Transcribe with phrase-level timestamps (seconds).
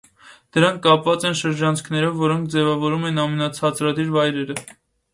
[0.55, 4.63] Դրանք կապված են ջրանցքներով, որոնք ձևավորում են ամենացածրադիր վայրերը։